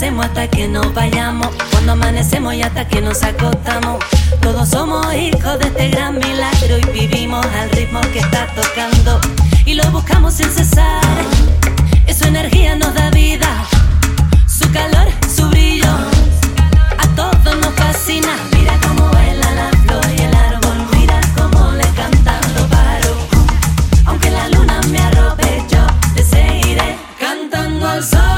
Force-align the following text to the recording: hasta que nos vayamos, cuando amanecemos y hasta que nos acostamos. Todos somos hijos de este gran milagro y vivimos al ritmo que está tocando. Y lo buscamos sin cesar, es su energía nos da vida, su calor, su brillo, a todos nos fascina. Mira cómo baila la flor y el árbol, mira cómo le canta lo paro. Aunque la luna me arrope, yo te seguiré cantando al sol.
hasta 0.00 0.48
que 0.48 0.66
nos 0.66 0.94
vayamos, 0.94 1.48
cuando 1.70 1.92
amanecemos 1.92 2.54
y 2.54 2.62
hasta 2.62 2.88
que 2.88 3.02
nos 3.02 3.22
acostamos. 3.22 4.02
Todos 4.40 4.70
somos 4.70 5.14
hijos 5.14 5.58
de 5.58 5.66
este 5.66 5.90
gran 5.90 6.14
milagro 6.14 6.78
y 6.78 7.00
vivimos 7.00 7.44
al 7.44 7.70
ritmo 7.70 8.00
que 8.10 8.20
está 8.20 8.46
tocando. 8.54 9.20
Y 9.66 9.74
lo 9.74 9.84
buscamos 9.90 10.32
sin 10.34 10.50
cesar, 10.50 11.02
es 12.06 12.16
su 12.16 12.24
energía 12.24 12.76
nos 12.76 12.94
da 12.94 13.10
vida, 13.10 13.46
su 14.48 14.72
calor, 14.72 15.06
su 15.36 15.46
brillo, 15.50 15.92
a 16.96 17.06
todos 17.14 17.56
nos 17.60 17.74
fascina. 17.74 18.34
Mira 18.52 18.72
cómo 18.80 19.06
baila 19.10 19.50
la 19.54 19.70
flor 19.84 20.04
y 20.16 20.22
el 20.22 20.34
árbol, 20.34 20.88
mira 20.96 21.20
cómo 21.36 21.72
le 21.72 21.84
canta 21.90 22.40
lo 22.56 22.66
paro. 22.68 23.16
Aunque 24.06 24.30
la 24.30 24.48
luna 24.48 24.80
me 24.90 24.98
arrope, 24.98 25.62
yo 25.70 25.86
te 26.14 26.24
seguiré 26.24 26.96
cantando 27.18 27.86
al 27.86 28.02
sol. 28.02 28.29